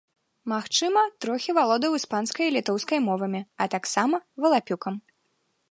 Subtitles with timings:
[0.53, 4.93] Магчыма, трохі валодаў іспанскай і літоўскай мовамі, а таксама валапюкам.